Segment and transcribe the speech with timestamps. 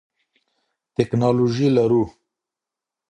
[0.95, 2.03] ټکنالوژي لرو.